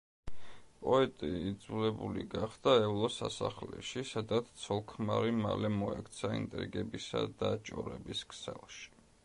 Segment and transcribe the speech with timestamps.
[0.83, 8.89] პოეტი იძულებული გახდა ევლო სასახლეში, სადაც ცოლ-ქმარი მალე მოექცა ინტრიგებისა და ჭორების ქსელში.